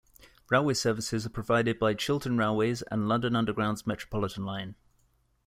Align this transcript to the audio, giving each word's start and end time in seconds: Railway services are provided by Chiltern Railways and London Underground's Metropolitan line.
Railway 0.49 0.73
services 0.73 1.27
are 1.27 1.29
provided 1.29 1.77
by 1.77 1.93
Chiltern 1.93 2.35
Railways 2.35 2.81
and 2.81 3.07
London 3.07 3.35
Underground's 3.35 3.85
Metropolitan 3.85 4.43
line. 4.43 4.73